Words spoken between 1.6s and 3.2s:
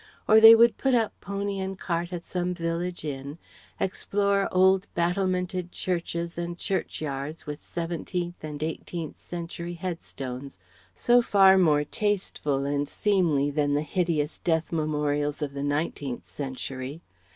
cart at some village